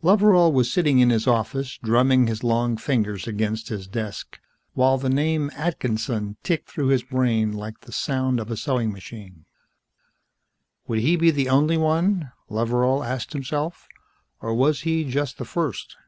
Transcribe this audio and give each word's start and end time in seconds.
Loveral 0.00 0.50
was 0.50 0.72
sitting 0.72 1.00
in 1.00 1.10
his 1.10 1.26
office, 1.26 1.76
drumming 1.82 2.26
his 2.26 2.42
long 2.42 2.78
fingers 2.78 3.26
against 3.26 3.68
his 3.68 3.86
desk 3.86 4.40
while 4.72 4.96
the 4.96 5.10
name, 5.10 5.50
Atkinson, 5.54 6.38
ticked 6.42 6.70
through 6.70 6.86
his 6.86 7.02
brain 7.02 7.52
like 7.52 7.80
the 7.82 7.92
sound 7.92 8.40
of 8.40 8.50
a 8.50 8.56
sewing 8.56 8.92
machine. 8.92 9.44
Would 10.86 11.00
he 11.00 11.16
be 11.16 11.30
the 11.30 11.50
only 11.50 11.76
one, 11.76 12.32
Loveral 12.48 13.04
asked 13.04 13.34
himself, 13.34 13.86
or 14.40 14.54
was 14.54 14.80
he 14.88 15.04
just 15.04 15.36
the 15.36 15.44
first? 15.44 15.98